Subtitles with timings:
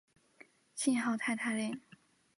[0.73, 1.79] 信号肽肽链。